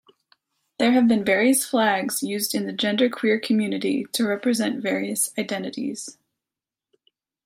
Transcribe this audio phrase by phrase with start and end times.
[0.79, 6.17] There have been various flags used in the genderqueer community to represent various identities.